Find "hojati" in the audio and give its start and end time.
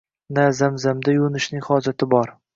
1.71-2.11